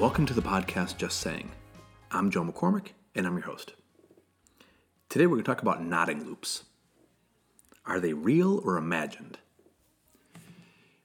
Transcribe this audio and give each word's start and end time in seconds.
Welcome 0.00 0.24
to 0.28 0.32
the 0.32 0.40
podcast 0.40 0.96
Just 0.96 1.20
Saying. 1.20 1.50
I'm 2.10 2.30
Joe 2.30 2.42
McCormick, 2.42 2.92
and 3.14 3.26
I'm 3.26 3.34
your 3.36 3.44
host. 3.44 3.74
Today 5.10 5.26
we're 5.26 5.36
going 5.36 5.44
to 5.44 5.46
talk 5.46 5.60
about 5.60 5.84
nodding 5.84 6.24
loops. 6.24 6.64
Are 7.84 8.00
they 8.00 8.14
real 8.14 8.62
or 8.64 8.78
imagined? 8.78 9.36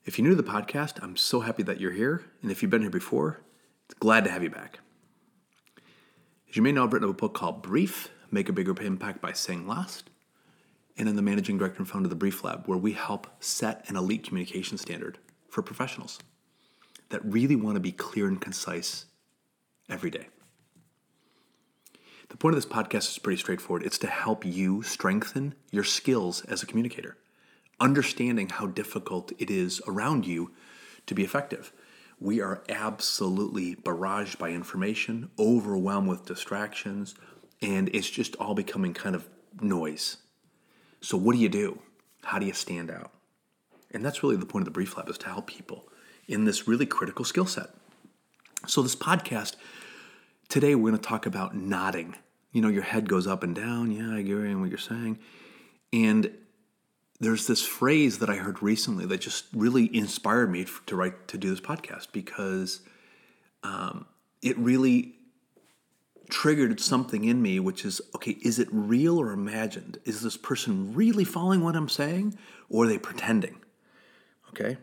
If 0.05 0.17
you're 0.17 0.25
new 0.25 0.33
to 0.33 0.41
the 0.41 0.49
podcast, 0.49 1.03
I'm 1.03 1.17
so 1.17 1.41
happy 1.41 1.61
that 1.63 1.81
you're 1.81 1.91
here, 1.91 2.23
and 2.41 2.49
if 2.49 2.61
you've 2.61 2.71
been 2.71 2.83
here 2.83 2.89
before, 2.89 3.41
it's 3.83 3.95
glad 3.95 4.23
to 4.23 4.31
have 4.31 4.43
you 4.43 4.49
back. 4.49 4.79
As 6.49 6.55
you 6.55 6.61
may 6.61 6.71
know, 6.71 6.85
I've 6.85 6.93
written 6.93 7.09
a 7.09 7.13
book 7.13 7.33
called 7.33 7.61
Brief 7.61 8.11
Make 8.31 8.47
a 8.47 8.53
Bigger 8.53 8.81
Impact 8.81 9.21
by 9.21 9.33
Saying 9.33 9.67
Less, 9.67 10.03
and 10.97 11.09
I'm 11.09 11.17
the 11.17 11.21
managing 11.21 11.57
director 11.57 11.79
and 11.79 11.89
founder 11.89 12.05
of 12.05 12.11
the 12.11 12.15
Brief 12.15 12.45
Lab, 12.45 12.65
where 12.65 12.77
we 12.77 12.93
help 12.93 13.27
set 13.41 13.83
an 13.89 13.97
elite 13.97 14.23
communication 14.23 14.77
standard 14.77 15.17
for 15.49 15.61
professionals 15.61 16.19
that 17.09 17.23
really 17.25 17.55
want 17.55 17.75
to 17.75 17.81
be 17.81 17.91
clear 17.91 18.27
and 18.27 18.39
concise 18.39 19.05
every 19.89 20.09
day. 20.09 20.27
The 22.29 22.37
point 22.37 22.55
of 22.55 22.61
this 22.61 22.71
podcast 22.71 23.09
is 23.09 23.19
pretty 23.19 23.39
straightforward 23.39 23.83
it's 23.83 23.99
to 23.99 24.07
help 24.07 24.43
you 24.45 24.81
strengthen 24.81 25.53
your 25.71 25.83
skills 25.83 26.43
as 26.45 26.63
a 26.63 26.65
communicator, 26.65 27.17
understanding 27.79 28.49
how 28.49 28.67
difficult 28.67 29.31
it 29.37 29.51
is 29.51 29.81
around 29.87 30.25
you 30.25 30.51
to 31.05 31.13
be 31.13 31.23
effective. 31.23 31.71
We 32.19 32.41
are 32.41 32.63
absolutely 32.67 33.75
barraged 33.75 34.37
by 34.37 34.49
information, 34.49 35.29
overwhelmed 35.37 36.07
with 36.07 36.25
distractions, 36.25 37.13
and 37.61 37.89
it's 37.93 38.09
just 38.09 38.35
all 38.37 38.55
becoming 38.55 38.93
kind 38.93 39.15
of 39.15 39.29
noise. 39.61 40.17
So, 41.01 41.17
what 41.17 41.33
do 41.33 41.39
you 41.39 41.49
do? 41.49 41.79
How 42.23 42.39
do 42.39 42.45
you 42.45 42.53
stand 42.53 42.89
out? 42.89 43.11
And 43.91 44.03
that's 44.03 44.23
really 44.23 44.37
the 44.37 44.45
point 44.45 44.63
of 44.63 44.65
the 44.65 44.71
Brief 44.71 44.97
Lab 44.97 45.09
is 45.09 45.17
to 45.19 45.27
help 45.27 45.47
people 45.47 45.87
in 46.27 46.45
this 46.45 46.67
really 46.67 46.85
critical 46.85 47.25
skill 47.25 47.45
set. 47.45 47.69
So, 48.67 48.81
this 48.81 48.95
podcast, 48.95 49.55
today 50.49 50.75
we're 50.75 50.89
going 50.89 51.01
to 51.01 51.07
talk 51.07 51.25
about 51.25 51.55
nodding. 51.55 52.15
You 52.51 52.61
know, 52.61 52.69
your 52.69 52.83
head 52.83 53.09
goes 53.09 53.27
up 53.27 53.43
and 53.43 53.53
down. 53.55 53.91
Yeah, 53.91 54.15
I 54.15 54.19
agree 54.19 54.49
with 54.49 54.59
what 54.59 54.69
you're 54.69 54.77
saying. 54.77 55.19
And 55.91 56.31
there's 57.19 57.47
this 57.47 57.65
phrase 57.65 58.19
that 58.19 58.29
I 58.29 58.35
heard 58.35 58.61
recently 58.61 59.05
that 59.05 59.21
just 59.21 59.45
really 59.53 59.95
inspired 59.95 60.51
me 60.51 60.65
to 60.85 60.95
write 60.95 61.27
to 61.29 61.37
do 61.37 61.49
this 61.49 61.61
podcast 61.61 62.07
because 62.11 62.81
um, 63.63 64.05
it 64.41 64.57
really 64.57 65.15
triggered 66.29 66.79
something 66.79 67.23
in 67.23 67.41
me, 67.41 67.59
which 67.59 67.85
is 67.85 68.01
okay, 68.15 68.37
is 68.41 68.59
it 68.59 68.67
real 68.71 69.19
or 69.19 69.31
imagined? 69.31 69.99
Is 70.05 70.21
this 70.21 70.37
person 70.37 70.93
really 70.93 71.23
following 71.23 71.63
what 71.63 71.75
I'm 71.75 71.89
saying 71.89 72.37
or 72.69 72.85
are 72.85 72.87
they 72.87 72.97
pretending? 72.97 73.57
Okay. 74.49 74.77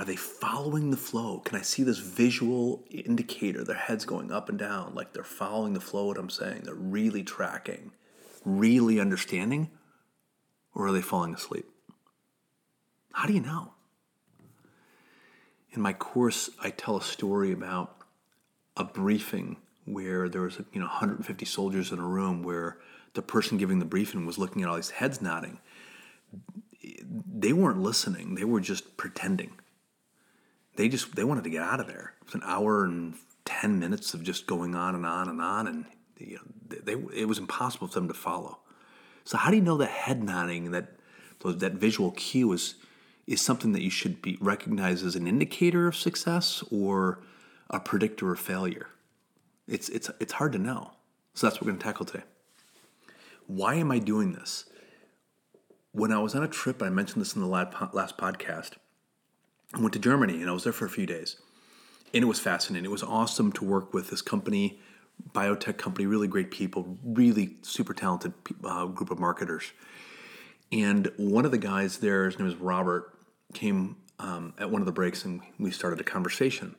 Are 0.00 0.04
they 0.06 0.16
following 0.16 0.90
the 0.90 0.96
flow? 0.96 1.40
Can 1.40 1.58
I 1.58 1.60
see 1.60 1.82
this 1.82 1.98
visual 1.98 2.82
indicator? 2.90 3.62
Their 3.62 3.76
heads 3.76 4.06
going 4.06 4.32
up 4.32 4.48
and 4.48 4.58
down, 4.58 4.94
like 4.94 5.12
they're 5.12 5.22
following 5.22 5.74
the 5.74 5.80
flow, 5.80 6.06
what 6.06 6.16
I'm 6.16 6.30
saying. 6.30 6.62
They're 6.64 6.72
really 6.74 7.22
tracking, 7.22 7.92
really 8.42 8.98
understanding, 8.98 9.68
or 10.74 10.86
are 10.86 10.92
they 10.92 11.02
falling 11.02 11.34
asleep? 11.34 11.66
How 13.12 13.26
do 13.26 13.34
you 13.34 13.42
know? 13.42 13.74
In 15.72 15.82
my 15.82 15.92
course, 15.92 16.48
I 16.62 16.70
tell 16.70 16.96
a 16.96 17.02
story 17.02 17.52
about 17.52 17.98
a 18.78 18.84
briefing 18.84 19.58
where 19.84 20.30
there 20.30 20.40
was 20.40 20.62
you 20.72 20.80
know 20.80 20.86
150 20.86 21.44
soldiers 21.44 21.92
in 21.92 21.98
a 21.98 22.06
room 22.06 22.42
where 22.42 22.78
the 23.12 23.20
person 23.20 23.58
giving 23.58 23.80
the 23.80 23.84
briefing 23.84 24.24
was 24.24 24.38
looking 24.38 24.62
at 24.62 24.70
all 24.70 24.76
these 24.76 24.92
heads 24.92 25.20
nodding. 25.20 25.58
They 27.04 27.52
weren't 27.52 27.82
listening; 27.82 28.34
they 28.36 28.44
were 28.44 28.60
just 28.60 28.96
pretending 28.96 29.59
they 30.80 30.88
just 30.88 31.14
they 31.14 31.24
wanted 31.24 31.44
to 31.44 31.50
get 31.50 31.62
out 31.62 31.78
of 31.78 31.86
there. 31.86 32.14
It 32.22 32.26
was 32.26 32.34
an 32.34 32.42
hour 32.42 32.84
and 32.84 33.14
ten 33.44 33.78
minutes 33.78 34.14
of 34.14 34.22
just 34.22 34.46
going 34.46 34.74
on 34.74 34.94
and 34.94 35.04
on 35.04 35.28
and 35.28 35.42
on, 35.42 35.66
and 35.66 35.84
you 36.16 36.36
know, 36.36 36.42
they, 36.68 36.94
they, 36.94 37.20
it 37.20 37.28
was 37.28 37.38
impossible 37.38 37.88
for 37.88 37.94
them 37.94 38.08
to 38.08 38.14
follow. 38.14 38.60
So 39.24 39.36
how 39.36 39.50
do 39.50 39.56
you 39.56 39.62
know 39.62 39.76
that 39.76 39.90
head 39.90 40.24
nodding 40.24 40.70
that 40.70 40.96
that 41.44 41.74
visual 41.74 42.12
cue 42.12 42.50
is 42.52 42.76
is 43.26 43.42
something 43.42 43.72
that 43.72 43.82
you 43.82 43.90
should 43.90 44.22
be 44.22 44.38
recognized 44.40 45.04
as 45.04 45.16
an 45.16 45.26
indicator 45.26 45.86
of 45.86 45.96
success 45.96 46.64
or 46.70 47.20
a 47.68 47.78
predictor 47.78 48.32
of 48.32 48.40
failure? 48.40 48.88
It's 49.68 49.90
it's 49.90 50.10
it's 50.18 50.32
hard 50.32 50.52
to 50.52 50.58
know. 50.58 50.92
So 51.34 51.46
that's 51.46 51.56
what 51.56 51.66
we're 51.66 51.72
going 51.72 51.80
to 51.80 51.84
tackle 51.84 52.06
today. 52.06 52.24
Why 53.46 53.74
am 53.74 53.92
I 53.92 53.98
doing 53.98 54.32
this? 54.32 54.64
When 55.92 56.10
I 56.10 56.20
was 56.20 56.34
on 56.34 56.42
a 56.42 56.48
trip, 56.48 56.82
I 56.82 56.88
mentioned 56.88 57.20
this 57.20 57.34
in 57.34 57.42
the 57.42 57.48
last 57.48 58.16
podcast 58.16 58.76
I 59.74 59.80
went 59.80 59.92
to 59.92 59.98
Germany 59.98 60.40
and 60.40 60.50
I 60.50 60.52
was 60.52 60.64
there 60.64 60.72
for 60.72 60.86
a 60.86 60.90
few 60.90 61.06
days. 61.06 61.36
And 62.12 62.24
it 62.24 62.26
was 62.26 62.40
fascinating. 62.40 62.84
It 62.84 62.90
was 62.90 63.02
awesome 63.02 63.52
to 63.52 63.64
work 63.64 63.94
with 63.94 64.10
this 64.10 64.20
company, 64.20 64.80
biotech 65.32 65.78
company, 65.78 66.06
really 66.06 66.26
great 66.26 66.50
people, 66.50 66.98
really 67.04 67.56
super 67.62 67.94
talented 67.94 68.32
uh, 68.64 68.86
group 68.86 69.10
of 69.10 69.18
marketers. 69.18 69.72
And 70.72 71.10
one 71.16 71.44
of 71.44 71.50
the 71.50 71.58
guys 71.58 71.98
there, 71.98 72.26
his 72.26 72.38
name 72.38 72.48
is 72.48 72.56
Robert, 72.56 73.16
came 73.54 73.96
um, 74.18 74.54
at 74.58 74.70
one 74.70 74.82
of 74.82 74.86
the 74.86 74.92
breaks 74.92 75.24
and 75.24 75.40
we 75.58 75.70
started 75.70 76.00
a 76.00 76.04
conversation. 76.04 76.74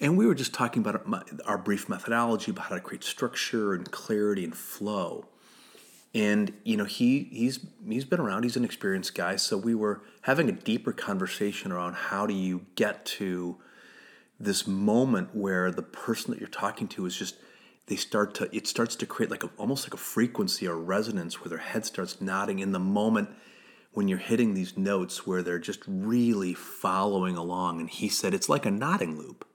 And 0.00 0.16
we 0.16 0.26
were 0.26 0.34
just 0.34 0.52
talking 0.52 0.82
about 0.82 1.06
our 1.46 1.58
brief 1.58 1.88
methodology, 1.88 2.50
about 2.50 2.66
how 2.66 2.74
to 2.74 2.80
create 2.80 3.04
structure 3.04 3.74
and 3.74 3.90
clarity 3.90 4.44
and 4.44 4.54
flow 4.54 5.26
and 6.14 6.52
you 6.62 6.76
know 6.76 6.84
he 6.84 7.28
he's 7.32 7.60
he's 7.86 8.04
been 8.04 8.20
around. 8.20 8.44
He's 8.44 8.56
an 8.56 8.64
experienced 8.64 9.14
guy. 9.14 9.36
So 9.36 9.56
we 9.56 9.74
were 9.74 10.02
having 10.22 10.48
a 10.48 10.52
deeper 10.52 10.92
conversation 10.92 11.72
around 11.72 11.94
how 11.94 12.26
do 12.26 12.34
you 12.34 12.66
get 12.76 13.04
to 13.04 13.56
this 14.38 14.66
moment 14.66 15.34
where 15.34 15.70
the 15.70 15.82
person 15.82 16.30
that 16.30 16.40
you're 16.40 16.48
talking 16.48 16.88
to 16.88 17.06
is 17.06 17.16
just 17.16 17.36
they 17.86 17.96
start 17.96 18.34
to 18.34 18.56
it 18.56 18.66
starts 18.66 18.96
to 18.96 19.06
create 19.06 19.30
like 19.30 19.42
a, 19.42 19.50
almost 19.58 19.86
like 19.86 19.94
a 19.94 19.98
frequency 19.98 20.68
or 20.68 20.76
resonance 20.76 21.40
where 21.40 21.48
their 21.48 21.58
head 21.58 21.84
starts 21.84 22.20
nodding 22.20 22.60
in 22.60 22.72
the 22.72 22.78
moment 22.78 23.28
when 23.92 24.08
you're 24.08 24.18
hitting 24.18 24.54
these 24.54 24.76
notes 24.76 25.26
where 25.26 25.42
they're 25.42 25.58
just 25.58 25.80
really 25.86 26.52
following 26.52 27.36
along. 27.36 27.80
And 27.80 27.88
he 27.88 28.08
said 28.08 28.34
it's 28.34 28.48
like 28.48 28.66
a 28.66 28.70
nodding 28.70 29.16
loop. 29.16 29.46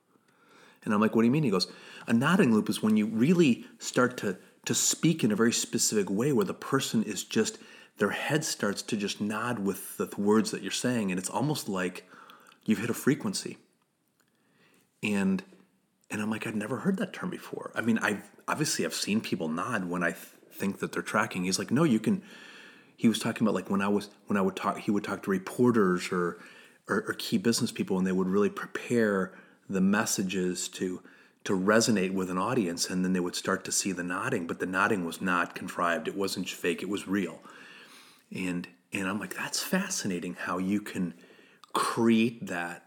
And 0.84 0.94
i'm 0.94 1.00
like 1.00 1.16
what 1.16 1.22
do 1.22 1.26
you 1.26 1.32
mean? 1.32 1.44
He 1.44 1.52
goes 1.52 1.72
a 2.08 2.14
nodding 2.14 2.52
loop 2.52 2.70
is 2.70 2.84
when 2.84 2.98
you 2.98 3.06
really 3.06 3.66
start 3.78 4.18
to 4.18 4.38
to 4.70 4.76
speak 4.76 5.24
in 5.24 5.32
a 5.32 5.36
very 5.36 5.52
specific 5.52 6.12
way 6.12 6.32
where 6.32 6.46
the 6.46 6.54
person 6.54 7.02
is 7.02 7.24
just 7.24 7.58
their 7.98 8.12
head 8.12 8.46
starts 8.46 8.84
to 8.84 8.96
just 8.96 9.20
nod 9.20 9.58
with 9.58 9.98
the 9.98 10.08
words 10.16 10.52
that 10.52 10.62
you're 10.62 10.70
saying 10.70 11.10
and 11.10 11.18
it's 11.18 11.28
almost 11.28 11.68
like 11.68 12.08
you've 12.66 12.78
hit 12.78 12.92
a 12.92 12.94
frequency. 12.94 13.58
And 15.02 15.42
and 16.12 16.22
i'm 16.22 16.30
like 16.30 16.46
i've 16.46 16.54
never 16.54 16.78
heard 16.78 16.98
that 16.98 17.14
term 17.14 17.32
before. 17.32 17.72
I 17.74 17.82
mean 17.82 17.98
i've 17.98 18.22
obviously 18.48 18.86
i've 18.86 18.94
seen 18.94 19.22
people 19.22 19.48
nod 19.48 19.86
when 19.86 20.04
i 20.04 20.12
th- 20.12 20.22
think 20.52 20.78
that 20.82 20.92
they're 20.92 21.02
tracking. 21.02 21.46
He's 21.46 21.58
like 21.58 21.72
no 21.72 21.84
you 21.84 22.00
can 22.00 22.22
he 22.96 23.08
was 23.08 23.18
talking 23.18 23.48
about 23.48 23.56
like 23.56 23.72
when 23.72 23.82
i 23.82 23.88
was 23.88 24.12
when 24.28 24.38
i 24.38 24.42
would 24.42 24.56
talk 24.56 24.78
he 24.78 24.92
would 24.92 25.04
talk 25.04 25.24
to 25.24 25.32
reporters 25.32 26.12
or 26.12 26.38
or, 26.88 27.06
or 27.08 27.16
key 27.18 27.40
business 27.40 27.72
people 27.72 27.98
and 27.98 28.06
they 28.06 28.12
would 28.12 28.28
really 28.28 28.52
prepare 28.52 29.32
the 29.68 29.82
messages 29.82 30.68
to 30.68 31.02
to 31.44 31.54
resonate 31.54 32.14
with 32.14 32.30
an 32.30 32.38
audience 32.38 32.90
and 32.90 33.04
then 33.04 33.14
they 33.14 33.20
would 33.20 33.36
start 33.36 33.64
to 33.66 33.72
see 33.72 33.92
the 33.92 34.04
nodding 34.04 34.46
but 34.46 34.60
the 34.60 34.66
nodding 34.66 35.06
was 35.06 35.22
not 35.22 35.56
contrived. 35.56 36.08
It 36.08 36.16
wasn't 36.16 36.50
fake. 36.50 36.82
It 36.82 36.90
was 36.90 37.08
real. 37.08 37.40
And 38.34 38.68
and 38.92 39.08
i'm 39.08 39.20
like 39.20 39.36
that's 39.36 39.62
fascinating 39.62 40.34
how 40.34 40.58
you 40.58 40.82
can 40.82 41.14
create 41.74 42.48
that 42.48 42.86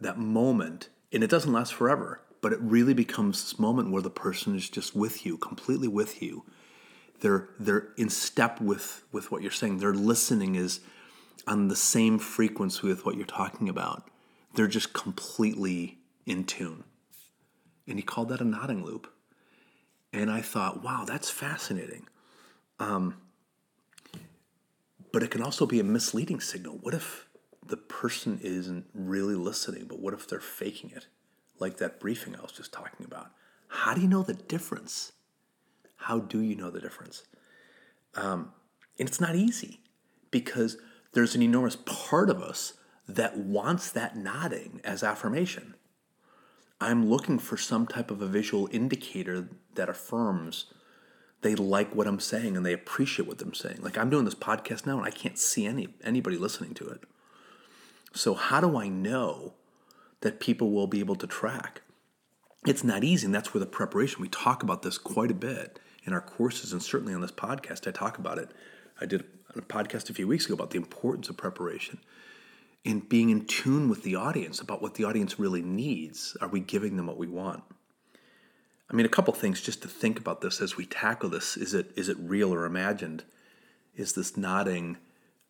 that 0.00 0.16
moment 0.16 0.88
and 1.12 1.24
it 1.24 1.30
doesn't 1.30 1.52
last 1.52 1.74
forever 1.74 2.20
but 2.40 2.52
it 2.52 2.60
really 2.60 2.94
becomes 2.94 3.42
this 3.42 3.58
moment 3.58 3.90
where 3.90 4.02
the 4.02 4.10
person 4.10 4.56
is 4.56 4.68
just 4.68 4.94
with 4.94 5.26
you 5.26 5.36
completely 5.36 5.88
with 5.88 6.22
you. 6.22 6.44
They're 7.20 7.48
they're 7.58 7.88
in 7.96 8.10
step 8.10 8.60
with 8.60 9.04
with 9.12 9.30
what 9.30 9.42
you're 9.42 9.50
saying. 9.50 9.78
Their 9.78 9.94
listening 9.94 10.54
is 10.54 10.80
on 11.46 11.68
the 11.68 11.76
same 11.76 12.18
frequency 12.18 12.86
with 12.86 13.04
what 13.04 13.16
you're 13.16 13.26
talking 13.26 13.68
about. 13.68 14.08
They're 14.54 14.68
just 14.68 14.92
completely 14.92 15.98
in 16.26 16.44
tune 16.44 16.84
and 17.88 17.98
he 17.98 18.02
called 18.02 18.28
that 18.28 18.40
a 18.40 18.44
nodding 18.44 18.84
loop. 18.84 19.12
And 20.12 20.30
I 20.30 20.40
thought, 20.40 20.82
wow, 20.82 21.04
that's 21.06 21.30
fascinating. 21.30 22.06
Um, 22.78 23.16
but 25.12 25.22
it 25.22 25.30
can 25.30 25.42
also 25.42 25.66
be 25.66 25.80
a 25.80 25.84
misleading 25.84 26.40
signal. 26.40 26.78
What 26.80 26.94
if 26.94 27.26
the 27.66 27.76
person 27.76 28.38
isn't 28.42 28.86
really 28.94 29.34
listening, 29.34 29.86
but 29.86 30.00
what 30.00 30.14
if 30.14 30.26
they're 30.26 30.40
faking 30.40 30.90
it? 30.90 31.06
Like 31.58 31.78
that 31.78 32.00
briefing 32.00 32.36
I 32.36 32.42
was 32.42 32.52
just 32.52 32.72
talking 32.72 33.04
about. 33.04 33.30
How 33.68 33.94
do 33.94 34.00
you 34.00 34.08
know 34.08 34.22
the 34.22 34.34
difference? 34.34 35.12
How 35.96 36.20
do 36.20 36.40
you 36.40 36.54
know 36.54 36.70
the 36.70 36.80
difference? 36.80 37.24
Um, 38.14 38.52
and 38.98 39.08
it's 39.08 39.20
not 39.20 39.34
easy 39.34 39.80
because 40.30 40.78
there's 41.12 41.34
an 41.34 41.42
enormous 41.42 41.76
part 41.76 42.30
of 42.30 42.42
us 42.42 42.74
that 43.06 43.36
wants 43.36 43.90
that 43.92 44.16
nodding 44.16 44.80
as 44.84 45.02
affirmation. 45.02 45.74
I'm 46.80 47.08
looking 47.08 47.38
for 47.38 47.56
some 47.56 47.86
type 47.86 48.10
of 48.10 48.22
a 48.22 48.26
visual 48.26 48.68
indicator 48.70 49.48
that 49.74 49.88
affirms 49.88 50.66
they 51.42 51.54
like 51.54 51.94
what 51.94 52.06
I'm 52.06 52.20
saying 52.20 52.56
and 52.56 52.64
they 52.64 52.72
appreciate 52.72 53.28
what 53.28 53.40
I'm 53.42 53.54
saying. 53.54 53.78
Like 53.80 53.98
I'm 53.98 54.10
doing 54.10 54.24
this 54.24 54.34
podcast 54.34 54.86
now 54.86 54.98
and 54.98 55.06
I 55.06 55.10
can't 55.10 55.38
see 55.38 55.66
any 55.66 55.88
anybody 56.02 56.36
listening 56.36 56.74
to 56.74 56.88
it. 56.88 57.02
So 58.12 58.34
how 58.34 58.60
do 58.60 58.76
I 58.76 58.88
know 58.88 59.54
that 60.20 60.40
people 60.40 60.70
will 60.72 60.86
be 60.86 61.00
able 61.00 61.16
to 61.16 61.26
track? 61.26 61.82
it's 62.66 62.84
not 62.84 63.04
easy, 63.04 63.26
and 63.26 63.34
that's 63.34 63.54
where 63.54 63.60
the 63.60 63.66
preparation. 63.66 64.20
We 64.20 64.28
talk 64.28 64.62
about 64.62 64.82
this 64.82 64.98
quite 64.98 65.30
a 65.30 65.34
bit 65.34 65.78
in 66.04 66.12
our 66.12 66.20
courses, 66.20 66.72
and 66.72 66.82
certainly 66.82 67.14
on 67.14 67.20
this 67.20 67.32
podcast, 67.32 67.86
I 67.86 67.92
talk 67.92 68.18
about 68.18 68.38
it. 68.38 68.50
I 69.00 69.06
did 69.06 69.24
a 69.54 69.60
podcast 69.62 70.10
a 70.10 70.14
few 70.14 70.26
weeks 70.26 70.46
ago 70.46 70.54
about 70.54 70.70
the 70.70 70.76
importance 70.76 71.28
of 71.28 71.36
preparation 71.36 71.98
in 72.84 73.00
being 73.00 73.30
in 73.30 73.44
tune 73.44 73.88
with 73.88 74.02
the 74.02 74.14
audience 74.14 74.60
about 74.60 74.80
what 74.80 74.94
the 74.94 75.04
audience 75.04 75.38
really 75.38 75.62
needs. 75.62 76.36
Are 76.40 76.48
we 76.48 76.60
giving 76.60 76.96
them 76.96 77.06
what 77.06 77.18
we 77.18 77.26
want? 77.26 77.62
I 78.90 78.94
mean, 78.94 79.04
a 79.04 79.10
couple 79.10 79.34
things 79.34 79.60
just 79.60 79.82
to 79.82 79.88
think 79.88 80.18
about 80.18 80.40
this 80.40 80.60
as 80.60 80.76
we 80.76 80.86
tackle 80.86 81.28
this. 81.28 81.56
Is 81.56 81.74
it 81.74 81.92
is 81.96 82.08
it 82.08 82.16
real 82.18 82.54
or 82.54 82.64
imagined? 82.64 83.24
Is 83.94 84.14
this 84.14 84.36
nodding 84.36 84.96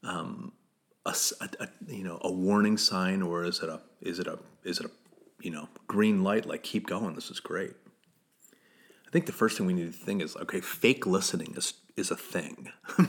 um, 0.02 0.52
a, 1.06 1.14
a, 1.60 1.68
you 1.86 2.02
know 2.02 2.18
a 2.22 2.32
warning 2.32 2.76
sign, 2.76 3.22
or 3.22 3.44
is 3.44 3.62
it 3.62 3.68
a 3.68 3.80
is 4.00 4.18
it 4.18 4.26
a 4.26 4.38
is 4.64 4.80
it 4.80 4.86
a 4.86 4.90
you 5.40 5.50
know 5.50 5.68
green 5.86 6.24
light? 6.24 6.46
Like 6.46 6.62
keep 6.64 6.86
going. 6.86 7.14
This 7.14 7.30
is 7.30 7.38
great. 7.38 7.74
I 9.06 9.10
think 9.10 9.26
the 9.26 9.32
first 9.32 9.56
thing 9.56 9.66
we 9.66 9.72
need 9.72 9.92
to 9.92 9.98
think 9.98 10.20
is 10.20 10.36
okay. 10.36 10.60
Fake 10.60 11.06
listening 11.06 11.54
is 11.56 11.74
is 11.96 12.10
a 12.10 12.16
thing. 12.16 12.72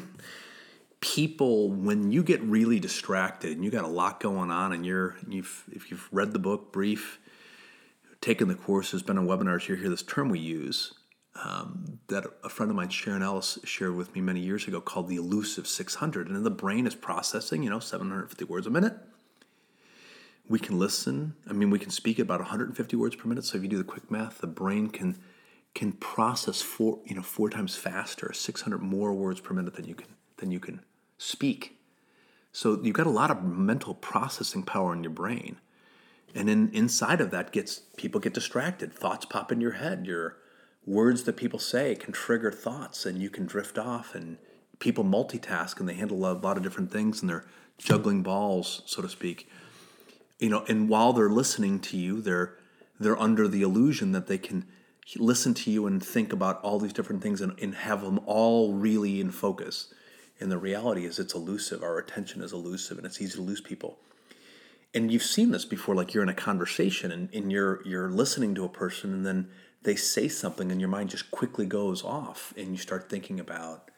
People, 1.01 1.71
when 1.71 2.11
you 2.11 2.23
get 2.23 2.41
really 2.41 2.79
distracted 2.79 3.53
and 3.53 3.63
you 3.63 3.71
got 3.71 3.85
a 3.85 3.89
lot 3.89 4.19
going 4.19 4.51
on, 4.51 4.73
and 4.73 4.85
you're 4.85 5.15
you've 5.27 5.63
if 5.71 5.89
you've 5.89 6.09
read 6.11 6.33
the 6.33 6.39
book 6.39 6.73
brief 6.73 7.19
taken 8.21 8.47
the 8.47 8.55
courses, 8.55 9.01
been 9.01 9.17
on 9.17 9.27
webinars, 9.27 9.67
you 9.67 9.75
hear 9.75 9.89
this 9.89 10.03
term 10.03 10.29
we 10.29 10.39
use 10.39 10.93
um, 11.43 11.99
that 12.07 12.25
a 12.43 12.49
friend 12.49 12.69
of 12.69 12.75
mine, 12.75 12.89
Sharon 12.89 13.23
Ellis, 13.23 13.59
shared 13.63 13.95
with 13.95 14.13
me 14.13 14.21
many 14.21 14.41
years 14.41 14.67
ago 14.67 14.81
called 14.81 15.07
the 15.07 15.15
elusive 15.15 15.67
600. 15.67 16.27
And 16.27 16.45
the 16.45 16.49
brain 16.49 16.85
is 16.85 16.95
processing, 16.95 17.63
you 17.63 17.69
know, 17.69 17.79
750 17.79 18.45
words 18.45 18.67
a 18.67 18.69
minute. 18.69 18.93
We 20.47 20.59
can 20.59 20.79
listen. 20.79 21.35
I 21.47 21.53
mean, 21.53 21.69
we 21.69 21.79
can 21.79 21.91
speak 21.91 22.19
about 22.19 22.39
150 22.39 22.95
words 22.95 23.15
per 23.15 23.27
minute. 23.27 23.45
So 23.45 23.57
if 23.57 23.63
you 23.63 23.69
do 23.69 23.77
the 23.77 23.83
quick 23.83 24.09
math, 24.09 24.39
the 24.39 24.47
brain 24.47 24.89
can 24.89 25.17
can 25.75 25.91
process 25.91 26.63
four, 26.63 26.99
you 27.05 27.15
know, 27.15 27.21
four 27.21 27.47
times 27.47 27.75
faster, 27.75 28.33
600 28.33 28.79
more 28.81 29.13
words 29.13 29.39
per 29.39 29.53
minute 29.53 29.75
than 29.75 29.85
you 29.85 29.93
can 29.93 30.07
than 30.37 30.49
you 30.49 30.59
can 30.59 30.81
speak. 31.19 31.77
So 32.51 32.79
you've 32.81 32.95
got 32.95 33.05
a 33.05 33.11
lot 33.11 33.29
of 33.29 33.43
mental 33.43 33.93
processing 33.93 34.63
power 34.63 34.93
in 34.93 35.03
your 35.03 35.11
brain. 35.11 35.57
And 36.33 36.47
then 36.47 36.71
inside 36.73 37.21
of 37.21 37.29
that 37.31 37.51
gets 37.51 37.81
people 37.97 38.19
get 38.19 38.33
distracted. 38.33 38.91
Thoughts 38.91 39.25
pop 39.25 39.51
in 39.51 39.61
your 39.61 39.73
head. 39.73 40.07
Your 40.07 40.37
words 40.85 41.23
that 41.23 41.37
people 41.37 41.59
say 41.59 41.93
can 41.95 42.13
trigger 42.13 42.51
thoughts 42.51 43.05
and 43.05 43.21
you 43.21 43.29
can 43.29 43.45
drift 43.45 43.77
off 43.77 44.15
and 44.15 44.37
people 44.79 45.03
multitask 45.03 45.79
and 45.79 45.87
they 45.87 45.93
handle 45.93 46.25
a 46.25 46.33
lot 46.33 46.57
of 46.57 46.63
different 46.63 46.91
things 46.91 47.21
and 47.21 47.29
they're 47.29 47.45
juggling 47.77 48.23
balls, 48.23 48.81
so 48.85 49.01
to 49.01 49.09
speak. 49.09 49.47
You 50.39 50.49
know, 50.49 50.63
and 50.67 50.89
while 50.89 51.13
they're 51.13 51.29
listening 51.29 51.79
to 51.81 51.97
you, 51.97 52.21
they're 52.21 52.55
they're 52.99 53.19
under 53.19 53.47
the 53.47 53.61
illusion 53.61 54.11
that 54.11 54.27
they 54.27 54.37
can 54.37 54.65
listen 55.15 55.53
to 55.53 55.71
you 55.71 55.87
and 55.87 56.03
think 56.03 56.33
about 56.33 56.61
all 56.61 56.79
these 56.79 56.93
different 56.93 57.21
things 57.21 57.39
and, 57.39 57.57
and 57.59 57.73
have 57.73 58.01
them 58.01 58.19
all 58.25 58.73
really 58.73 59.21
in 59.21 59.31
focus. 59.31 59.93
And 60.39 60.51
the 60.51 60.57
reality 60.57 61.05
is 61.05 61.19
it's 61.19 61.33
elusive. 61.33 61.83
Our 61.83 61.97
attention 61.97 62.41
is 62.41 62.53
elusive 62.53 62.97
and 62.97 63.05
it's 63.05 63.21
easy 63.21 63.35
to 63.37 63.41
lose 63.41 63.61
people. 63.61 63.99
And 64.93 65.11
you've 65.11 65.23
seen 65.23 65.51
this 65.51 65.65
before 65.65 65.95
like 65.95 66.13
you're 66.13 66.23
in 66.23 66.29
a 66.29 66.33
conversation 66.33 67.11
and, 67.11 67.33
and 67.33 67.51
you're 67.51 67.85
you're 67.85 68.09
listening 68.09 68.55
to 68.55 68.63
a 68.63 68.69
person 68.69 69.13
and 69.13 69.25
then 69.25 69.49
they 69.83 69.95
say 69.95 70.27
something 70.27 70.71
and 70.71 70.81
your 70.81 70.89
mind 70.89 71.09
just 71.09 71.29
quickly 71.31 71.65
goes 71.65 72.03
off 72.03 72.53
and 72.57 72.71
you 72.71 72.77
start 72.77 73.09
thinking 73.09 73.39
about 73.39 73.91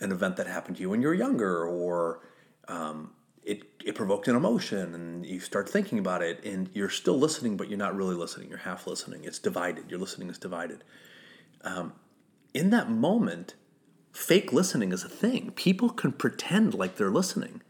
an 0.00 0.12
event 0.12 0.36
that 0.36 0.46
happened 0.46 0.76
to 0.76 0.82
you 0.82 0.90
when 0.90 1.00
you 1.00 1.08
were 1.08 1.14
younger 1.14 1.64
or 1.64 2.20
um, 2.68 3.12
it, 3.42 3.62
it 3.84 3.94
provoked 3.94 4.28
an 4.28 4.36
emotion 4.36 4.94
and 4.94 5.24
you 5.24 5.40
start 5.40 5.68
thinking 5.68 5.98
about 5.98 6.22
it 6.22 6.44
and 6.44 6.68
you're 6.74 6.90
still 6.90 7.18
listening 7.18 7.56
but 7.56 7.68
you're 7.68 7.78
not 7.78 7.96
really 7.96 8.14
listening. 8.14 8.48
You're 8.48 8.58
half 8.58 8.86
listening. 8.86 9.24
It's 9.24 9.38
divided. 9.38 9.90
Your 9.90 10.00
listening 10.00 10.28
is 10.28 10.38
divided. 10.38 10.84
Um, 11.62 11.94
in 12.52 12.70
that 12.70 12.90
moment 12.90 13.54
fake 14.14 14.52
listening 14.52 14.92
is 14.92 15.04
a 15.04 15.08
thing 15.08 15.50
people 15.50 15.90
can 15.90 16.12
pretend 16.12 16.72
like 16.72 16.96
they're 16.96 17.10
listening 17.10 17.60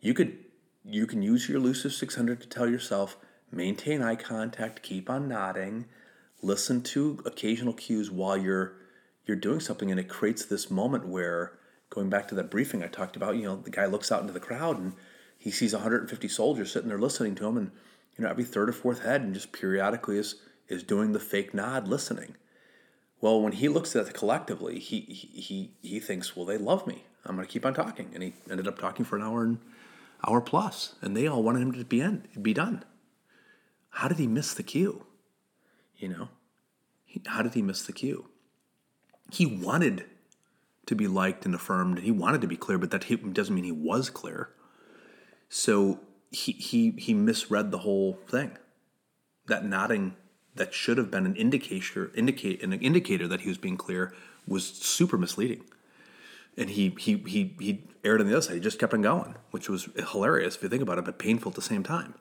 you 0.00 0.14
could 0.14 0.38
you 0.84 1.06
can 1.06 1.22
use 1.22 1.48
your 1.48 1.58
elusive 1.58 1.92
600 1.92 2.40
to 2.40 2.48
tell 2.48 2.68
yourself 2.68 3.16
maintain 3.52 4.02
eye 4.02 4.16
contact, 4.16 4.82
keep 4.82 5.08
on 5.10 5.28
nodding, 5.28 5.84
listen 6.40 6.82
to 6.82 7.22
occasional 7.24 7.72
cues 7.72 8.10
while 8.10 8.36
you're 8.36 8.74
you're 9.24 9.36
doing 9.36 9.60
something 9.60 9.90
and 9.90 10.00
it 10.00 10.08
creates 10.08 10.44
this 10.44 10.68
moment 10.68 11.06
where 11.06 11.52
going 11.90 12.10
back 12.10 12.26
to 12.26 12.34
that 12.34 12.50
briefing 12.50 12.82
I 12.82 12.88
talked 12.88 13.14
about, 13.14 13.36
you 13.36 13.44
know, 13.44 13.54
the 13.54 13.70
guy 13.70 13.86
looks 13.86 14.10
out 14.10 14.20
into 14.20 14.32
the 14.32 14.40
crowd 14.40 14.80
and 14.80 14.94
he 15.38 15.52
sees 15.52 15.72
150 15.72 16.26
soldiers 16.26 16.72
sitting 16.72 16.88
there 16.88 16.98
listening 16.98 17.36
to 17.36 17.46
him 17.46 17.56
and 17.56 17.70
you 18.16 18.24
know 18.24 18.30
every 18.30 18.44
third 18.44 18.68
or 18.68 18.72
fourth 18.72 19.02
head 19.02 19.22
and 19.22 19.34
just 19.34 19.52
periodically 19.52 20.18
is 20.18 20.36
is 20.68 20.82
doing 20.82 21.12
the 21.12 21.20
fake 21.20 21.54
nod 21.54 21.86
listening. 21.86 22.34
Well, 23.22 23.40
when 23.40 23.52
he 23.52 23.68
looks 23.68 23.94
at 23.94 24.08
it 24.08 24.14
collectively, 24.14 24.80
he 24.80 25.00
he 25.00 25.70
he, 25.80 26.00
thinks, 26.00 26.36
well, 26.36 26.44
they 26.44 26.58
love 26.58 26.86
me. 26.88 27.04
I'm 27.24 27.36
going 27.36 27.46
to 27.46 27.52
keep 27.52 27.64
on 27.64 27.72
talking, 27.72 28.10
and 28.12 28.22
he 28.22 28.34
ended 28.50 28.66
up 28.66 28.80
talking 28.80 29.04
for 29.04 29.14
an 29.16 29.22
hour 29.22 29.44
and 29.44 29.58
hour 30.26 30.40
plus, 30.40 30.96
and 31.00 31.16
they 31.16 31.28
all 31.28 31.42
wanted 31.42 31.62
him 31.62 31.72
to 31.72 31.84
be 31.84 32.02
end, 32.02 32.26
be 32.42 32.52
done. 32.52 32.84
How 33.90 34.08
did 34.08 34.18
he 34.18 34.26
miss 34.26 34.54
the 34.54 34.64
cue? 34.64 35.06
You 35.96 36.08
know, 36.08 36.28
how 37.26 37.42
did 37.42 37.54
he 37.54 37.62
miss 37.62 37.82
the 37.82 37.92
cue? 37.92 38.26
He 39.30 39.46
wanted 39.46 40.04
to 40.86 40.96
be 40.96 41.06
liked 41.06 41.46
and 41.46 41.54
affirmed. 41.54 42.00
He 42.00 42.10
wanted 42.10 42.40
to 42.40 42.48
be 42.48 42.56
clear, 42.56 42.76
but 42.76 42.90
that 42.90 43.06
doesn't 43.34 43.54
mean 43.54 43.64
he 43.64 43.70
was 43.70 44.10
clear. 44.10 44.50
So 45.48 46.00
he 46.32 46.50
he 46.50 46.90
he 46.98 47.14
misread 47.14 47.70
the 47.70 47.78
whole 47.78 48.18
thing. 48.26 48.58
That 49.46 49.64
nodding 49.64 50.16
that 50.54 50.74
should 50.74 50.98
have 50.98 51.10
been 51.10 51.26
an 51.26 51.36
indicator 51.36 52.10
indicate 52.14 52.62
an 52.62 52.72
indicator 52.72 53.26
that 53.28 53.42
he 53.42 53.48
was 53.48 53.58
being 53.58 53.76
clear 53.76 54.12
was 54.46 54.66
super 54.66 55.16
misleading 55.16 55.64
and 56.56 56.70
he 56.70 56.94
he 56.98 57.16
he 57.26 57.54
he 57.58 57.84
aired 58.04 58.20
on 58.20 58.26
the 58.26 58.32
other 58.32 58.42
side. 58.42 58.54
He 58.54 58.60
just 58.60 58.78
kept 58.78 58.92
on 58.94 59.02
going, 59.02 59.36
which 59.50 59.68
was 59.68 59.88
hilarious 60.10 60.56
if 60.56 60.62
you 60.62 60.68
think 60.68 60.82
about 60.82 60.98
it, 60.98 61.04
but 61.04 61.18
painful 61.18 61.50
at 61.50 61.56
the 61.56 61.62
same 61.62 61.82
time. 61.82 62.14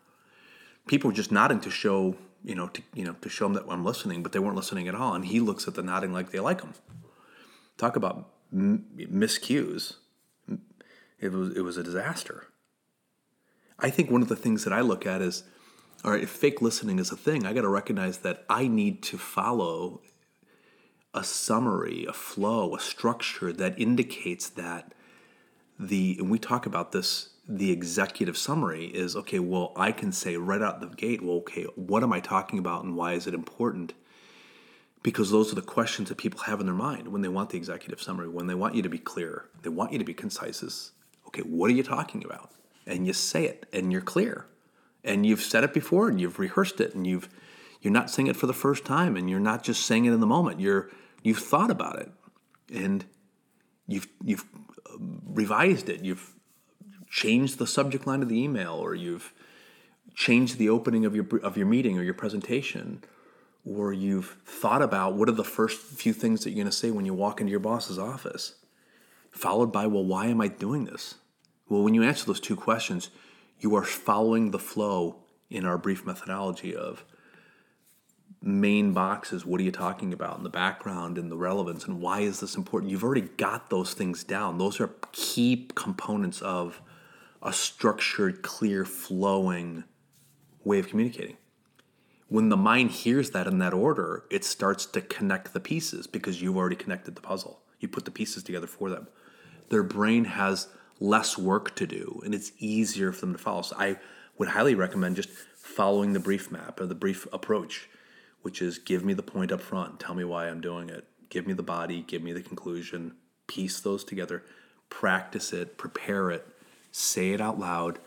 People 0.87 1.09
were 1.09 1.15
just 1.15 1.31
nodding 1.31 1.59
to 1.61 1.69
show 1.69 2.15
you 2.43 2.55
know 2.55 2.67
to 2.69 2.81
you 2.93 3.05
know 3.05 3.15
to 3.21 3.29
show 3.29 3.45
him 3.45 3.53
that 3.53 3.65
I'm 3.69 3.85
listening, 3.85 4.23
but 4.23 4.31
they 4.31 4.39
weren't 4.39 4.55
listening 4.55 4.87
at 4.87 4.95
all. 4.95 5.13
And 5.13 5.25
he 5.25 5.39
looks 5.39 5.67
at 5.67 5.75
the 5.75 5.83
nodding 5.83 6.13
like 6.13 6.31
they 6.31 6.39
like 6.39 6.61
him. 6.61 6.73
Talk 7.77 7.95
about 7.95 8.29
m- 8.53 8.85
miscues. 8.95 9.95
It 11.19 11.31
was 11.31 11.55
it 11.55 11.61
was 11.61 11.77
a 11.77 11.83
disaster. 11.83 12.47
I 13.77 13.89
think 13.89 14.11
one 14.11 14.21
of 14.21 14.29
the 14.29 14.35
things 14.35 14.63
that 14.63 14.73
I 14.73 14.81
look 14.81 15.07
at 15.07 15.21
is, 15.21 15.43
all 16.03 16.11
right, 16.11 16.23
if 16.23 16.29
fake 16.29 16.61
listening 16.61 16.97
is 16.97 17.11
a 17.11 17.15
thing, 17.15 17.45
I 17.45 17.53
got 17.53 17.61
to 17.61 17.69
recognize 17.69 18.19
that 18.19 18.43
I 18.49 18.67
need 18.67 19.03
to 19.03 19.17
follow 19.17 20.01
a 21.13 21.23
summary, 21.23 22.05
a 22.07 22.13
flow, 22.13 22.75
a 22.75 22.79
structure 22.79 23.53
that 23.53 23.79
indicates 23.79 24.49
that 24.49 24.93
the, 25.77 26.17
and 26.19 26.31
we 26.31 26.39
talk 26.39 26.65
about 26.65 26.91
this, 26.91 27.29
the 27.47 27.71
executive 27.71 28.37
summary 28.37 28.85
is 28.85 29.15
okay, 29.15 29.39
well, 29.39 29.73
I 29.75 29.91
can 29.91 30.11
say 30.11 30.37
right 30.37 30.61
out 30.61 30.79
the 30.79 30.87
gate, 30.87 31.21
well, 31.21 31.37
okay, 31.37 31.63
what 31.75 32.01
am 32.01 32.13
I 32.13 32.19
talking 32.19 32.57
about 32.57 32.83
and 32.83 32.95
why 32.95 33.13
is 33.13 33.27
it 33.27 33.33
important? 33.33 33.93
Because 35.03 35.31
those 35.31 35.51
are 35.51 35.55
the 35.55 35.61
questions 35.61 36.09
that 36.09 36.17
people 36.17 36.41
have 36.41 36.59
in 36.59 36.65
their 36.65 36.75
mind 36.75 37.09
when 37.09 37.21
they 37.21 37.27
want 37.27 37.49
the 37.49 37.57
executive 37.57 38.01
summary, 38.01 38.29
when 38.29 38.47
they 38.47 38.55
want 38.55 38.75
you 38.75 38.81
to 38.81 38.89
be 38.89 38.99
clear, 38.99 39.45
they 39.63 39.69
want 39.69 39.91
you 39.91 39.99
to 39.99 40.05
be 40.05 40.13
concise. 40.13 40.63
Is, 40.63 40.91
okay, 41.27 41.41
what 41.41 41.69
are 41.69 41.73
you 41.73 41.83
talking 41.83 42.23
about? 42.23 42.51
And 42.87 43.05
you 43.05 43.13
say 43.13 43.45
it 43.45 43.67
and 43.73 43.91
you're 43.91 44.01
clear. 44.01 44.45
And 45.03 45.25
you've 45.25 45.41
said 45.41 45.63
it 45.63 45.73
before 45.73 46.09
and 46.09 46.21
you've 46.21 46.39
rehearsed 46.39 46.79
it 46.79 46.93
and 46.93 47.07
you've 47.07 47.29
you're 47.81 47.93
not 47.93 48.11
saying 48.11 48.27
it 48.27 48.35
for 48.35 48.45
the 48.45 48.53
first 48.53 48.85
time 48.85 49.17
and 49.17 49.29
you're 49.29 49.39
not 49.39 49.63
just 49.63 49.85
saying 49.85 50.05
it 50.05 50.13
in 50.13 50.19
the 50.19 50.27
moment. 50.27 50.59
You're 50.59 50.89
you've 51.23 51.39
thought 51.39 51.71
about 51.71 51.99
it 51.99 52.11
and 52.73 53.05
you've 53.87 54.07
you've 54.23 54.45
uh, 54.89 54.97
revised 55.25 55.89
it 55.89 56.03
you've 56.03 56.33
changed 57.09 57.57
the 57.57 57.67
subject 57.67 58.07
line 58.07 58.21
of 58.21 58.29
the 58.29 58.41
email 58.41 58.73
or 58.73 58.95
you've 58.95 59.33
changed 60.13 60.57
the 60.57 60.69
opening 60.69 61.05
of 61.05 61.15
your 61.15 61.25
of 61.43 61.57
your 61.57 61.67
meeting 61.67 61.97
or 61.97 62.03
your 62.03 62.13
presentation 62.13 63.03
or 63.65 63.93
you've 63.93 64.37
thought 64.45 64.81
about 64.81 65.13
what 65.13 65.29
are 65.29 65.33
the 65.33 65.43
first 65.43 65.79
few 65.79 66.13
things 66.13 66.43
that 66.43 66.49
you're 66.49 66.63
going 66.63 66.65
to 66.65 66.71
say 66.71 66.89
when 66.89 67.05
you 67.05 67.13
walk 67.13 67.39
into 67.39 67.51
your 67.51 67.59
boss's 67.59 67.99
office 67.99 68.55
followed 69.31 69.71
by 69.71 69.85
well 69.85 70.03
why 70.03 70.27
am 70.27 70.41
i 70.41 70.47
doing 70.47 70.85
this 70.85 71.15
well 71.69 71.83
when 71.83 71.93
you 71.93 72.03
answer 72.03 72.25
those 72.25 72.39
two 72.39 72.55
questions 72.55 73.09
you 73.61 73.75
are 73.75 73.83
following 73.83 74.51
the 74.51 74.59
flow 74.59 75.17
in 75.49 75.65
our 75.65 75.77
brief 75.77 76.05
methodology 76.05 76.75
of 76.75 77.05
main 78.41 78.91
boxes 78.91 79.45
what 79.45 79.61
are 79.61 79.63
you 79.63 79.71
talking 79.71 80.13
about 80.13 80.37
in 80.37 80.43
the 80.43 80.49
background 80.49 81.19
and 81.19 81.31
the 81.31 81.37
relevance 81.37 81.85
and 81.85 82.01
why 82.01 82.21
is 82.21 82.39
this 82.39 82.55
important? 82.55 82.91
You've 82.91 83.03
already 83.03 83.21
got 83.21 83.69
those 83.69 83.93
things 83.93 84.23
down. 84.23 84.57
Those 84.57 84.79
are 84.79 84.89
key 85.11 85.69
components 85.75 86.41
of 86.41 86.81
a 87.43 87.53
structured 87.53 88.41
clear 88.41 88.83
flowing 88.83 89.83
way 90.63 90.79
of 90.79 90.87
communicating. 90.87 91.37
When 92.29 92.49
the 92.49 92.57
mind 92.57 92.91
hears 92.91 93.31
that 93.31 93.45
in 93.45 93.59
that 93.59 93.73
order 93.73 94.23
it 94.31 94.43
starts 94.43 94.87
to 94.87 95.01
connect 95.01 95.53
the 95.53 95.59
pieces 95.59 96.07
because 96.07 96.41
you've 96.41 96.57
already 96.57 96.75
connected 96.75 97.15
the 97.15 97.21
puzzle. 97.21 97.61
You 97.79 97.87
put 97.89 98.05
the 98.05 98.11
pieces 98.11 98.41
together 98.41 98.67
for 98.67 98.89
them. 98.89 99.07
Their 99.69 99.83
brain 99.83 100.25
has 100.25 100.67
less 101.01 101.37
work 101.37 101.75
to 101.75 101.85
do 101.85 102.21
and 102.23 102.33
it's 102.33 102.53
easier 102.59 103.11
for 103.11 103.21
them 103.21 103.33
to 103.33 103.39
follow 103.39 103.61
so 103.61 103.75
i 103.77 103.97
would 104.37 104.47
highly 104.49 104.75
recommend 104.75 105.17
just 105.17 105.29
following 105.29 106.13
the 106.13 106.19
brief 106.19 106.49
map 106.51 106.79
or 106.79 106.85
the 106.85 106.95
brief 106.95 107.27
approach 107.33 107.89
which 108.41 108.61
is 108.61 108.79
give 108.79 109.05
me 109.05 109.13
the 109.13 109.23
point 109.23 109.51
up 109.51 109.61
front, 109.61 109.99
tell 109.99 110.15
me 110.15 110.23
why 110.23 110.47
I'm 110.47 110.61
doing 110.61 110.89
it, 110.89 111.05
give 111.29 111.47
me 111.47 111.53
the 111.53 111.63
body, 111.63 112.03
give 112.07 112.23
me 112.23 112.33
the 112.33 112.41
conclusion, 112.41 113.15
piece 113.47 113.79
those 113.79 114.03
together, 114.03 114.43
practice 114.89 115.53
it, 115.53 115.77
prepare 115.77 116.31
it, 116.31 116.47
say 116.91 117.31
it 117.31 117.41
out 117.41 117.59
loud, 117.59 117.99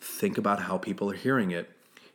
think 0.00 0.38
about 0.38 0.62
how 0.62 0.78
people 0.78 1.10
are 1.10 1.16
hearing 1.16 1.50
it. 1.50 1.70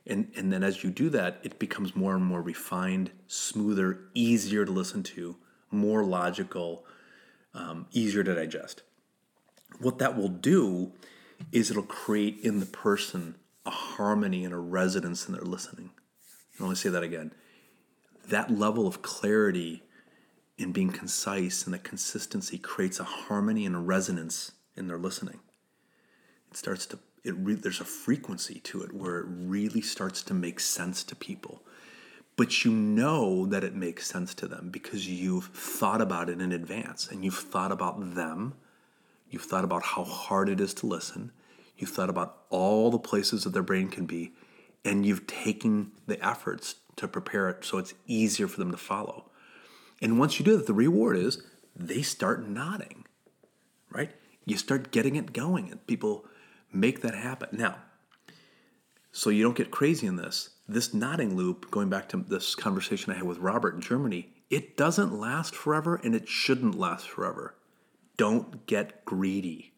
And, 0.08 0.32
and 0.36 0.52
then 0.52 0.64
as 0.64 0.84
you 0.84 0.90
do 0.90 1.10
that, 1.10 1.40
it 1.44 1.60
becomes 1.60 1.96
more 1.96 2.16
and 2.16 2.26
more 2.26 2.42
refined, 2.42 3.12
smoother, 3.28 4.00
easier 4.14 4.66
to 4.66 4.72
listen 4.72 5.04
to, 5.04 5.36
more 5.70 6.04
logical, 6.04 6.86
um, 7.54 7.86
easier 7.92 8.24
to 8.24 8.34
digest. 8.34 8.82
What 9.78 10.00
that 10.00 10.18
will 10.18 10.30
do 10.30 10.92
is 11.52 11.70
it'll 11.70 11.84
create 11.84 12.40
in 12.42 12.60
the 12.60 12.66
person 12.66 13.36
a 13.66 13.70
harmony 13.70 14.44
and 14.44 14.54
a 14.54 14.58
resonance 14.58 15.28
in 15.28 15.34
their 15.34 15.44
listening. 15.44 15.92
I 16.60 16.64
want 16.64 16.76
to 16.76 16.82
say 16.82 16.90
that 16.90 17.04
again. 17.04 17.32
That 18.28 18.52
level 18.52 18.88
of 18.88 19.02
clarity 19.02 19.84
in 20.58 20.72
being 20.72 20.92
concise 20.92 21.66
and 21.66 21.74
that 21.74 21.84
consistency 21.84 22.58
creates 22.58 23.00
a 23.00 23.06
harmony 23.06 23.66
and 23.66 23.76
a 23.76 23.80
resonance 23.80 24.52
in 24.76 24.88
their 24.88 24.98
listening. 24.98 25.40
It 26.52 26.58
starts 26.58 26.86
to 26.88 27.00
it 27.24 27.36
re, 27.38 27.54
there's 27.56 27.82
a 27.82 27.86
frequency 27.86 28.60
to 28.62 28.82
it 28.82 28.94
where 28.94 29.20
it 29.20 29.26
really 29.28 29.82
starts 29.82 30.24
to 30.24 30.34
make 30.34 30.60
sense 30.60 31.04
to 31.06 31.16
people. 31.16 31.64
But 32.38 32.64
you 32.64 32.72
know 32.72 33.46
that 33.48 33.64
it 33.64 33.76
makes 33.76 34.08
sense 34.08 34.34
to 34.36 34.48
them 34.48 34.70
because 34.72 35.08
you've 35.08 35.48
thought 35.48 36.02
about 36.02 36.30
it 36.30 36.40
in 36.40 36.54
advance 36.54 37.10
and 37.10 37.24
you've 37.24 37.36
thought 37.36 37.72
about 37.72 38.16
them. 38.16 38.54
You've 39.30 39.44
thought 39.44 39.64
about 39.64 39.84
how 39.84 40.04
hard 40.04 40.50
it 40.50 40.60
is 40.60 40.74
to 40.76 40.88
listen. 40.88 41.32
You've 41.78 41.92
thought 41.92 42.10
about 42.10 42.44
all 42.50 42.92
the 42.92 43.00
places 43.00 43.44
that 43.44 43.52
their 43.52 43.64
brain 43.64 43.90
can 43.90 44.06
be, 44.06 44.34
and 44.84 45.06
you've 45.06 45.28
taken 45.28 45.92
the 46.08 46.24
efforts 46.26 46.76
to 46.96 47.08
prepare 47.08 47.50
it 47.50 47.64
so 47.64 47.78
it's 47.78 47.94
easier 48.08 48.48
for 48.48 48.60
them 48.60 48.72
to 48.72 48.78
follow. 48.78 49.30
And 50.02 50.20
once 50.20 50.40
you 50.40 50.46
do 50.46 50.58
that, 50.58 50.68
the 50.68 50.74
reward 50.74 51.18
is 51.18 51.44
they 51.76 52.02
start 52.02 52.48
nodding, 52.48 53.06
right? 53.92 54.12
You 54.46 54.58
start 54.58 54.92
getting 54.92 55.16
it 55.16 55.32
going, 55.32 55.72
and 55.72 55.86
people 55.88 56.26
make 56.74 57.02
that 57.02 57.14
happen. 57.16 57.50
Now, 57.52 57.78
so 59.12 59.30
you 59.30 59.44
don't 59.44 59.56
get 59.56 59.72
crazy 59.72 60.08
in 60.08 60.16
this, 60.16 60.50
this 60.68 60.94
nodding 60.94 61.36
loop, 61.36 61.72
going 61.72 61.90
back 61.90 62.10
to 62.10 62.18
this 62.18 62.56
conversation 62.56 63.12
I 63.12 63.18
had 63.18 63.24
with 63.24 63.40
Robert 63.40 63.76
in 63.76 63.82
Germany, 63.82 64.30
it 64.50 64.78
doesn't 64.78 65.14
last 65.14 65.56
forever 65.56 66.00
and 66.04 66.16
it 66.16 66.28
shouldn't 66.28 66.78
last 66.78 67.08
forever. 67.08 67.56
Don't 68.20 68.66
get 68.66 69.06
greedy. 69.06 69.72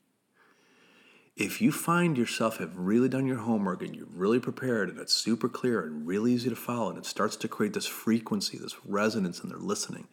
If 1.36 1.62
you 1.62 1.71
find 1.71 2.17
yourself 2.17 2.57
have 2.57 2.75
really 2.75 3.07
done 3.07 3.27
your 3.27 3.38
homework 3.38 3.83
and 3.83 3.95
you've 3.95 4.17
really 4.17 4.39
prepared 4.39 4.89
and 4.89 4.98
it's 4.98 5.13
super 5.13 5.48
clear 5.48 5.86
and 5.86 6.07
really 6.07 6.33
easy 6.33 6.50
to 6.50 6.55
follow 6.55 6.89
and 6.89 6.98
it 6.98 7.05
starts 7.05 7.36
to 7.36 7.48
create 7.48 7.74
this 7.74 7.86
frequency, 7.86 8.57
this 8.57 8.83
resonance 8.83 9.41
in 9.41 9.50
their 9.50 9.60
listening, 9.60 10.07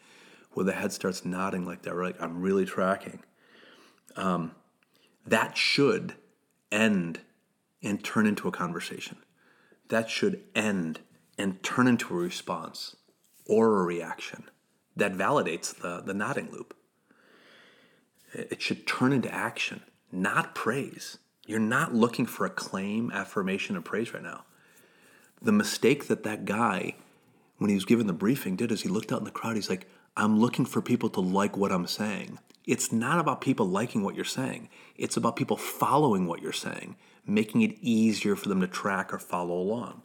where 0.52 0.66
the 0.66 0.74
head 0.74 0.92
starts 0.92 1.24
nodding 1.24 1.64
like 1.64 1.80
that, 1.82 1.96
like 1.96 2.20
I'm 2.20 2.42
really 2.42 2.66
tracking. 2.66 3.22
Um, 4.14 4.52
that 5.26 5.56
should 5.56 6.14
end 6.70 7.20
and 7.82 8.04
turn 8.04 8.26
into 8.26 8.46
a 8.46 8.52
conversation. 8.52 9.16
That 9.88 10.10
should 10.10 10.42
end 10.54 11.00
and 11.38 11.62
turn 11.62 11.86
into 11.86 12.12
a 12.12 12.18
response 12.18 12.94
or 13.46 13.80
a 13.80 13.84
reaction 13.84 14.50
that 14.96 15.14
validates 15.14 15.74
the, 15.74 16.02
the 16.02 16.12
nodding 16.12 16.50
loop. 16.52 16.74
It 18.32 18.60
should 18.60 18.86
turn 18.86 19.12
into 19.12 19.32
action, 19.32 19.82
not 20.12 20.54
praise. 20.54 21.18
You're 21.46 21.58
not 21.58 21.94
looking 21.94 22.26
for 22.26 22.44
acclaim, 22.44 23.10
affirmation, 23.10 23.74
and 23.74 23.84
praise 23.84 24.12
right 24.12 24.22
now. 24.22 24.44
The 25.40 25.52
mistake 25.52 26.08
that 26.08 26.24
that 26.24 26.44
guy, 26.44 26.96
when 27.56 27.70
he 27.70 27.74
was 27.74 27.84
given 27.84 28.06
the 28.06 28.12
briefing, 28.12 28.56
did 28.56 28.70
is 28.70 28.82
he 28.82 28.88
looked 28.88 29.12
out 29.12 29.20
in 29.20 29.24
the 29.24 29.30
crowd. 29.30 29.56
He's 29.56 29.70
like, 29.70 29.88
I'm 30.16 30.38
looking 30.38 30.66
for 30.66 30.82
people 30.82 31.08
to 31.10 31.20
like 31.20 31.56
what 31.56 31.72
I'm 31.72 31.86
saying. 31.86 32.38
It's 32.66 32.92
not 32.92 33.18
about 33.18 33.40
people 33.40 33.66
liking 33.66 34.02
what 34.02 34.14
you're 34.14 34.24
saying, 34.24 34.68
it's 34.96 35.16
about 35.16 35.36
people 35.36 35.56
following 35.56 36.26
what 36.26 36.42
you're 36.42 36.52
saying, 36.52 36.96
making 37.26 37.62
it 37.62 37.78
easier 37.80 38.36
for 38.36 38.48
them 38.48 38.60
to 38.60 38.66
track 38.66 39.12
or 39.12 39.18
follow 39.18 39.58
along. 39.58 40.02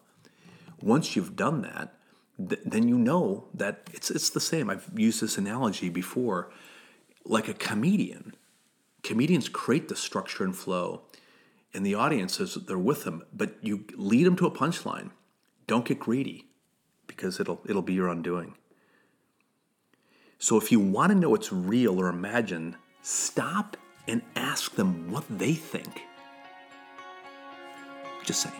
Once 0.81 1.15
you've 1.15 1.35
done 1.35 1.61
that, 1.63 1.93
th- 2.37 2.61
then 2.65 2.87
you 2.87 2.97
know 2.97 3.45
that 3.53 3.89
it's, 3.91 4.09
it's 4.09 4.29
the 4.29 4.39
same. 4.39 4.69
I've 4.69 4.89
used 4.95 5.21
this 5.21 5.37
analogy 5.37 5.89
before 5.89 6.51
like 7.25 7.47
a 7.47 7.53
comedian. 7.53 8.35
Comedians 9.03 9.49
create 9.49 9.89
the 9.89 9.95
structure 9.95 10.43
and 10.43 10.55
flow, 10.55 11.01
and 11.73 11.85
the 11.85 11.95
audiences, 11.95 12.57
they're 12.67 12.77
with 12.77 13.03
them, 13.03 13.23
but 13.33 13.55
you 13.61 13.85
lead 13.95 14.25
them 14.25 14.35
to 14.37 14.45
a 14.45 14.51
punchline. 14.51 15.09
Don't 15.67 15.85
get 15.85 15.99
greedy 15.99 16.45
because 17.07 17.39
it'll, 17.39 17.61
it'll 17.67 17.81
be 17.81 17.93
your 17.93 18.09
undoing. 18.09 18.55
So 20.39 20.57
if 20.57 20.71
you 20.71 20.79
want 20.79 21.11
to 21.11 21.17
know 21.17 21.29
what's 21.29 21.51
real 21.51 21.99
or 21.99 22.09
imagined, 22.09 22.75
stop 23.01 23.77
and 24.07 24.21
ask 24.35 24.75
them 24.75 25.09
what 25.09 25.23
they 25.29 25.53
think. 25.53 26.01
Just 28.23 28.41
saying. 28.41 28.55